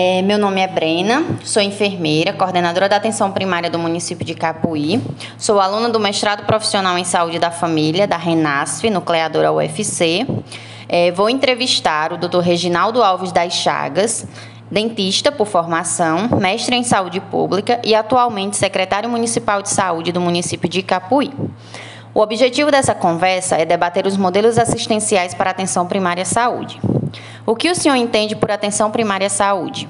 [0.00, 5.02] É, meu nome é Brena, sou enfermeira, coordenadora da atenção primária do município de Capuí.
[5.36, 10.24] Sou aluna do mestrado profissional em saúde da família, da Renasf, nucleadora UFC.
[10.88, 12.38] É, vou entrevistar o Dr.
[12.38, 14.24] Reginaldo Alves das Chagas,
[14.70, 20.68] dentista por formação, mestre em saúde pública e atualmente secretário municipal de saúde do município
[20.68, 21.32] de Capuí.
[22.14, 26.80] O objetivo dessa conversa é debater os modelos assistenciais para a atenção primária à saúde.
[27.46, 29.88] O que o senhor entende por atenção primária à saúde?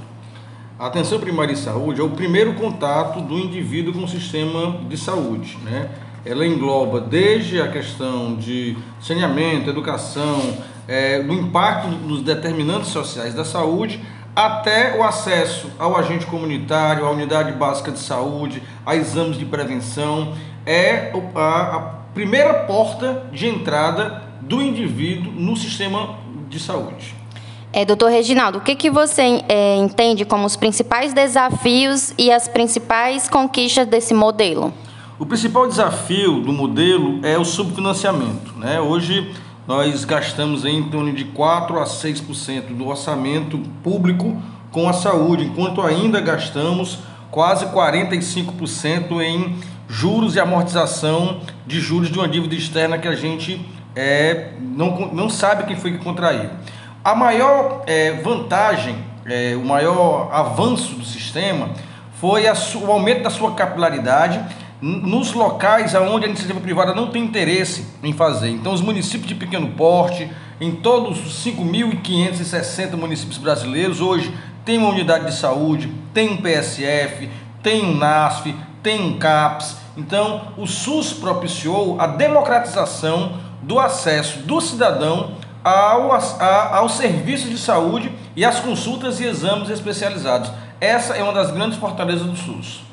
[0.79, 4.97] A atenção primária à saúde é o primeiro contato do indivíduo com o sistema de
[4.97, 5.91] saúde, né?
[6.25, 10.41] Ela engloba desde a questão de saneamento, educação,
[10.87, 14.01] é, do impacto nos determinantes sociais da saúde,
[14.35, 20.33] até o acesso ao agente comunitário, à unidade básica de saúde, a exames de prevenção,
[20.65, 26.17] é a primeira porta de entrada do indivíduo no sistema
[26.49, 27.15] de saúde.
[27.73, 32.49] É, doutor Reginaldo, o que, que você é, entende como os principais desafios e as
[32.49, 34.73] principais conquistas desse modelo?
[35.19, 38.53] O principal desafio do modelo é o subfinanciamento.
[38.57, 38.81] Né?
[38.81, 39.35] Hoje
[39.67, 45.83] nós gastamos em torno de 4 a 6% do orçamento público com a saúde, enquanto
[45.83, 47.01] ainda gastamos
[47.31, 49.57] quase 45% em
[49.89, 53.61] juros e amortização de juros de uma dívida externa que a gente
[53.99, 56.51] é, não, não sabe quem foi que contraiu.
[57.03, 58.97] A maior é, vantagem,
[59.27, 61.71] é, o maior avanço do sistema
[62.21, 64.41] foi a, o aumento da sua capilaridade
[64.81, 68.51] nos locais onde a iniciativa privada não tem interesse em fazer.
[68.51, 70.31] Então, os municípios de pequeno porte,
[70.61, 74.33] em todos os 5.560 municípios brasileiros, hoje
[74.65, 77.29] tem uma unidade de saúde, tem um PSF,
[77.65, 79.77] tem um NASF, tem um CAPS.
[79.97, 85.33] Então, o SUS propiciou a democratização do acesso do cidadão
[85.65, 90.51] ao, a, ao serviço de saúde e às consultas e exames especializados.
[90.81, 92.89] Essa é uma das grandes fortalezas do SUS.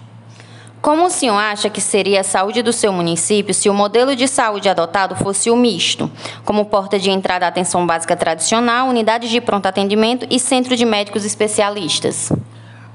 [0.82, 4.28] Como o senhor acha que seria a saúde do seu município se o modelo de
[4.28, 6.12] saúde adotado fosse o misto,
[6.44, 10.86] como porta de entrada à atenção básica tradicional, unidades de pronto atendimento e centro de
[10.86, 12.32] médicos especialistas?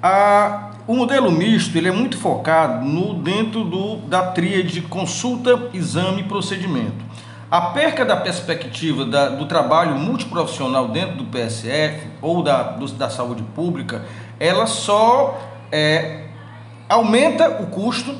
[0.00, 6.20] A, o modelo misto ele é muito focado no dentro do, da tríade consulta, exame
[6.20, 7.04] e procedimento.
[7.50, 13.10] A perca da perspectiva da, do trabalho multiprofissional dentro do PSF ou da, do, da
[13.10, 14.02] saúde pública,
[14.38, 15.36] ela só
[15.72, 16.26] é,
[16.88, 18.14] aumenta o custo,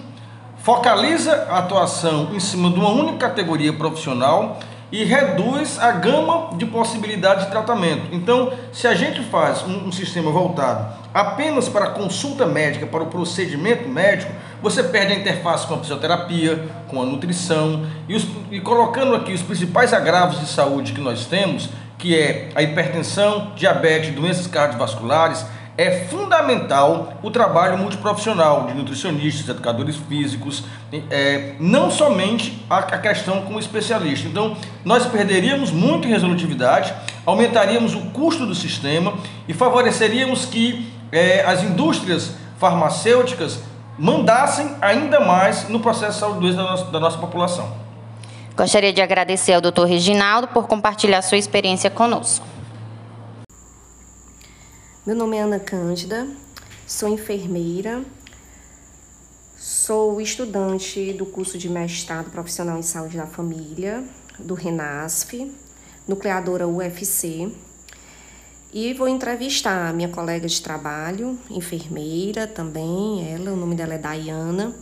[0.57, 4.59] focaliza a atuação em cima de uma única categoria profissional
[4.91, 8.09] e reduz a gama de possibilidades de tratamento.
[8.11, 13.07] Então, se a gente faz um, um sistema voltado apenas para consulta médica, para o
[13.07, 14.33] procedimento médico,
[14.63, 19.33] você perde a interface com a fisioterapia, com a nutrição e, os, e colocando aqui
[19.33, 25.45] os principais agravos de saúde que nós temos, que é a hipertensão, diabetes, doenças cardiovasculares,
[25.77, 30.65] é fundamental o trabalho multiprofissional de nutricionistas, educadores físicos,
[31.11, 34.29] é, não somente a, a questão como especialista.
[34.29, 36.93] Então, nós perderíamos muito em resolutividade,
[37.25, 39.15] aumentaríamos o custo do sistema
[39.49, 43.61] e favoreceríamos que é, as indústrias farmacêuticas
[44.01, 47.71] mandassem ainda mais no processo de saúde da nossa, da nossa população.
[48.57, 49.85] Gostaria de agradecer ao Dr.
[49.85, 52.47] Reginaldo por compartilhar sua experiência conosco.
[55.07, 56.27] Meu nome é Ana Cândida,
[56.87, 58.03] sou enfermeira,
[59.59, 64.03] sou estudante do curso de mestrado profissional em saúde da família,
[64.39, 65.55] do RENASF,
[66.09, 67.53] nucleadora UFC,
[68.73, 73.99] e vou entrevistar a minha colega de trabalho, enfermeira também, ela, o nome dela é
[73.99, 74.75] Dayana,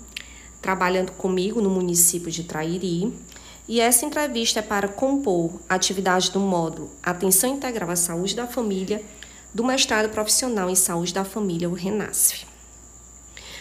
[0.61, 3.13] trabalhando comigo no município de Trairi.
[3.67, 8.47] E essa entrevista é para compor a atividade do módulo Atenção Integral à Saúde da
[8.47, 9.03] Família
[9.53, 12.47] do mestrado profissional em saúde da família, o RENASF.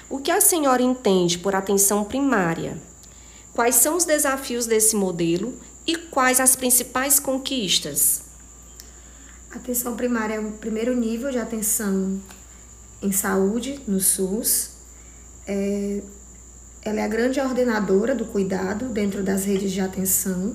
[0.10, 2.78] O que a senhora entende por atenção primária?
[3.54, 8.27] Quais são os desafios desse modelo e quais as principais conquistas?
[9.50, 12.22] Atenção primária é o primeiro nível de atenção
[13.02, 14.72] em saúde no SUS.
[15.48, 16.02] É,
[16.82, 20.54] ela é a grande ordenadora do cuidado dentro das redes de atenção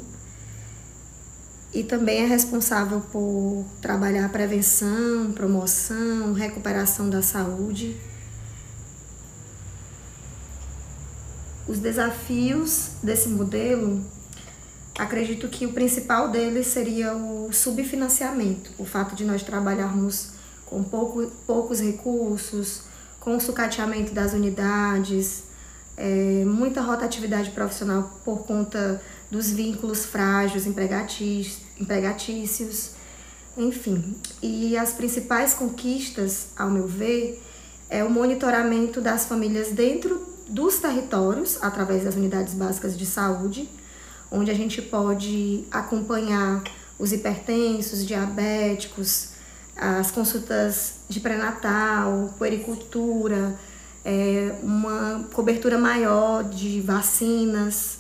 [1.72, 7.96] e também é responsável por trabalhar a prevenção, promoção, recuperação da saúde.
[11.66, 14.04] Os desafios desse modelo
[14.98, 20.30] Acredito que o principal deles seria o subfinanciamento, o fato de nós trabalharmos
[20.66, 22.82] com pouco, poucos recursos,
[23.18, 25.44] com o sucateamento das unidades,
[25.96, 29.00] é, muita rotatividade profissional por conta
[29.30, 32.90] dos vínculos frágeis, empregatícios,
[33.56, 34.16] enfim.
[34.42, 37.42] E as principais conquistas, ao meu ver,
[37.88, 43.68] é o monitoramento das famílias dentro dos territórios, através das unidades básicas de saúde,
[44.32, 46.64] onde a gente pode acompanhar
[46.98, 49.28] os hipertensos, diabéticos,
[49.76, 53.58] as consultas de pré-natal, puericultura,
[54.04, 57.98] é, uma cobertura maior de vacinas.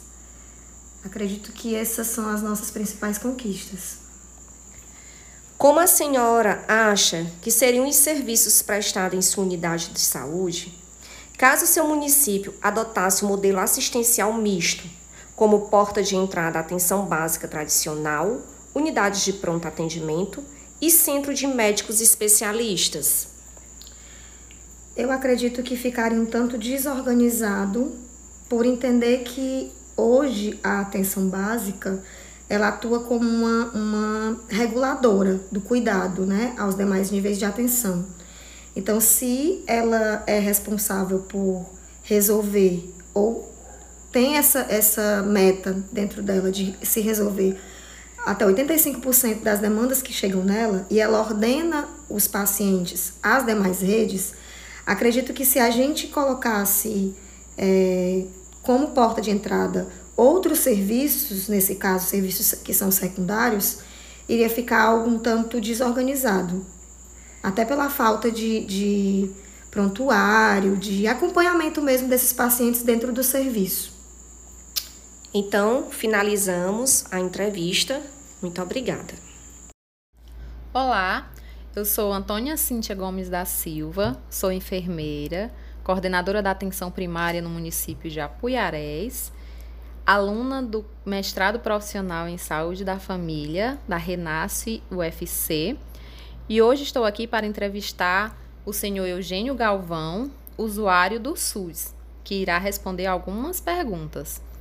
[1.04, 3.98] Acredito que essas são as nossas principais conquistas.
[5.58, 10.82] Como a senhora acha que seriam os serviços prestados em sua unidade de saúde
[11.38, 14.84] caso seu município adotasse o um modelo assistencial misto,
[15.42, 18.42] como porta de entrada atenção básica tradicional,
[18.72, 20.40] unidades de pronto atendimento
[20.80, 23.26] e centro de médicos especialistas?
[24.96, 27.90] Eu acredito que ficaria um tanto desorganizado
[28.48, 32.00] por entender que hoje a atenção básica
[32.48, 38.06] ela atua como uma, uma reguladora do cuidado né, aos demais níveis de atenção.
[38.76, 41.66] Então, se ela é responsável por
[42.04, 43.51] resolver ou
[44.12, 47.58] tem essa, essa meta dentro dela de se resolver
[48.24, 54.34] até 85% das demandas que chegam nela e ela ordena os pacientes às demais redes,
[54.86, 57.14] Acredito que se a gente colocasse
[57.56, 58.24] é,
[58.62, 63.78] como porta de entrada outros serviços, nesse caso, serviços que são secundários,
[64.28, 66.66] iria ficar algo um tanto desorganizado.
[67.42, 69.30] Até pela falta de, de
[69.70, 73.91] prontuário, de acompanhamento mesmo desses pacientes dentro do serviço.
[75.34, 78.02] Então, finalizamos a entrevista.
[78.42, 79.14] Muito obrigada.
[80.74, 81.32] Olá,
[81.74, 85.50] eu sou Antônia Cíntia Gomes da Silva, sou enfermeira,
[85.82, 89.32] coordenadora da atenção primária no município de Apuiarés,
[90.04, 95.78] aluna do mestrado profissional em saúde da família da Renasce UFC,
[96.46, 102.58] e hoje estou aqui para entrevistar o senhor Eugênio Galvão, usuário do SUS, que irá
[102.58, 104.51] responder algumas perguntas.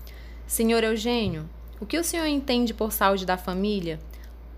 [0.52, 1.50] Senhor Eugênio,
[1.80, 4.02] o que o senhor entende por saúde da família?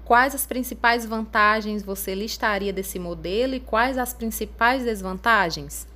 [0.04, 5.88] Quais as principais vantagens você listaria desse modelo e quais as principais desvantagens?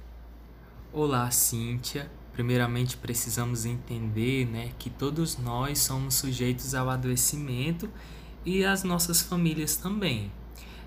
[0.94, 2.12] Olá, Cíntia.
[2.32, 7.90] Primeiramente, precisamos entender né, que todos nós somos sujeitos ao adoecimento
[8.46, 10.32] e as nossas famílias também.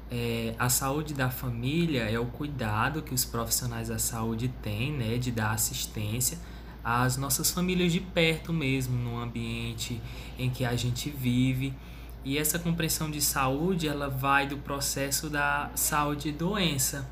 [0.09, 5.19] É, a saúde da família é o cuidado que os profissionais da saúde têm né,
[5.19, 6.39] de dar assistência
[6.85, 10.00] às nossas famílias de perto mesmo, no ambiente
[10.38, 11.75] em que a gente vive.
[12.25, 17.09] E essa compreensão de saúde ela vai do processo da saúde e doença.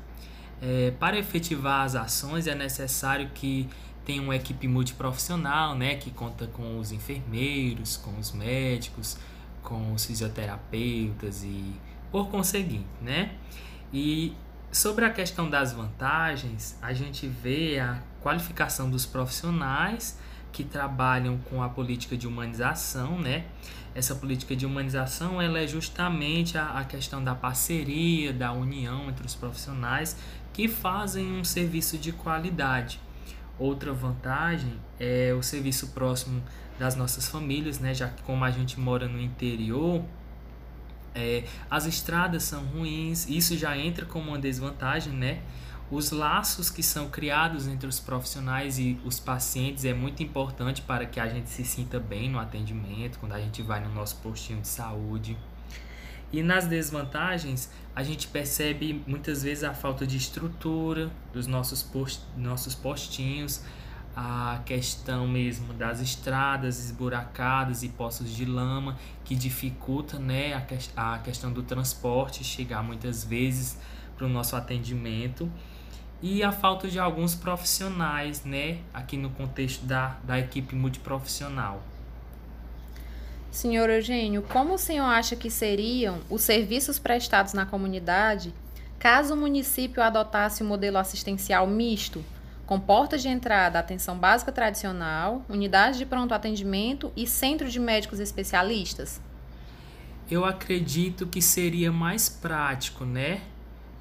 [0.61, 3.69] É, para efetivar as ações é necessário que
[4.05, 9.17] tenha uma equipe multiprofissional, né, que conta com os enfermeiros, com os médicos,
[9.61, 11.75] com os fisioterapeutas e
[12.11, 13.35] por conseguinte, né?
[13.93, 14.33] E
[14.71, 20.17] sobre a questão das vantagens, a gente vê a qualificação dos profissionais
[20.51, 23.45] que trabalham com a política de humanização, né?
[23.93, 29.25] Essa política de humanização ela é justamente a, a questão da parceria, da união entre
[29.25, 30.15] os profissionais
[30.53, 32.99] que fazem um serviço de qualidade.
[33.57, 36.41] Outra vantagem é o serviço próximo
[36.77, 37.93] das nossas famílias, né?
[37.93, 40.03] Já que como a gente mora no interior,
[41.13, 45.41] é, as estradas são ruins, isso já entra como uma desvantagem, né?
[45.91, 51.03] Os laços que são criados entre os profissionais e os pacientes é muito importante para
[51.07, 54.61] que a gente se sinta bem no atendimento, quando a gente vai no nosso postinho
[54.61, 55.35] de saúde.
[56.31, 62.21] E nas desvantagens, a gente percebe muitas vezes a falta de estrutura dos nossos, post,
[62.37, 63.63] nossos postinhos,
[64.15, 70.77] a questão mesmo das estradas esburacadas e poços de lama, que dificulta né, a, que,
[70.95, 73.79] a questão do transporte chegar muitas vezes
[74.15, 75.51] para o nosso atendimento
[76.21, 81.81] e a falta de alguns profissionais, né, aqui no contexto da, da equipe multiprofissional.
[83.51, 88.53] Senhor Eugênio, como o senhor acha que seriam os serviços prestados na comunidade
[88.99, 92.23] caso o município adotasse o um modelo assistencial misto,
[92.65, 98.19] com portas de entrada, atenção básica tradicional, unidade de pronto atendimento e centro de médicos
[98.19, 99.19] especialistas?
[100.29, 103.41] Eu acredito que seria mais prático, né?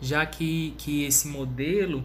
[0.00, 2.04] Já que, que esse modelo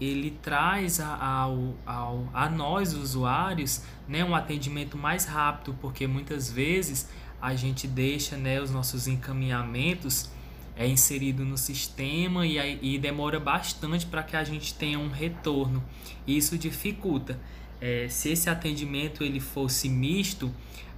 [0.00, 6.50] ele traz a, ao, ao, a nós usuários né, um atendimento mais rápido, porque muitas
[6.50, 7.08] vezes
[7.40, 10.30] a gente deixa né, os nossos encaminhamentos
[10.76, 15.82] é inserido no sistema e, e demora bastante para que a gente tenha um retorno.
[16.26, 17.38] Isso dificulta.
[17.80, 20.52] É, se esse atendimento ele fosse misto,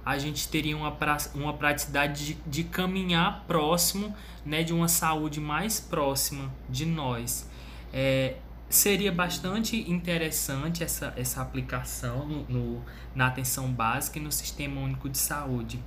[0.07, 5.41] a gente teria uma, pra, uma praticidade de, de caminhar próximo né, de uma saúde
[5.41, 7.49] mais próxima de nós.
[7.91, 8.37] É,
[8.69, 15.09] seria bastante interessante essa, essa aplicação no, no, na atenção básica e no Sistema Único
[15.09, 15.83] de Saúde,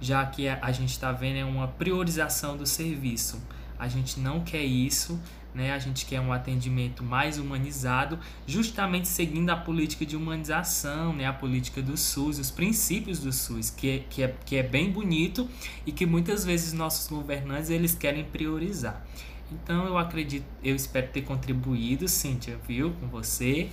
[0.00, 3.42] já que a, a gente está vendo é uma priorização do serviço.
[3.76, 5.20] A gente não quer isso,
[5.56, 5.72] né?
[5.72, 11.26] A gente quer um atendimento mais humanizado, justamente seguindo a política de humanização, né?
[11.26, 14.90] A política do SUS, os princípios do SUS, que é, que é, que é bem
[14.90, 15.48] bonito
[15.86, 19.02] e que muitas vezes nossos governantes eles querem priorizar.
[19.50, 23.70] Então eu acredito, eu espero ter contribuído, Cíntia, viu, com você.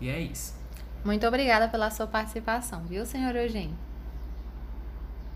[0.00, 0.54] E é isso.
[1.04, 3.76] Muito obrigada pela sua participação, viu, senhor Eugênio?